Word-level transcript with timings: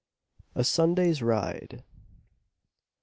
A 0.55 0.63
SUNDAY'S 0.63 1.21
RIDE. 1.21 1.83
Mr. 1.83 1.83